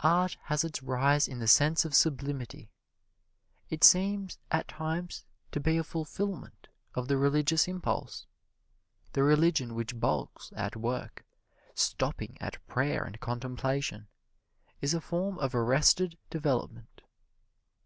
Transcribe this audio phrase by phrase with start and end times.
[0.00, 2.68] Art has its rise in the sense of sublimity.
[3.70, 8.26] It seems at times to be a fulfilment of the religious impulse.
[9.14, 11.24] The religion which balks at work,
[11.74, 14.08] stopping at prayer and contemplation,
[14.82, 17.00] is a form of arrested development.